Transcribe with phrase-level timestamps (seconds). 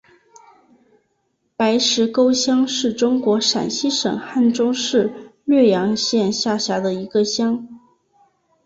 [1.55, 7.67] 白石沟乡是中国陕西省汉中市略阳县下辖的一个乡。